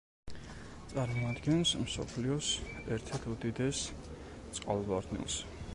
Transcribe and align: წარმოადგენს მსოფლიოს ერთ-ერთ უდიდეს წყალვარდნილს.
წარმოადგენს 0.93 1.73
მსოფლიოს 1.81 2.49
ერთ-ერთ 2.95 3.29
უდიდეს 3.35 3.83
წყალვარდნილს. 4.59 5.41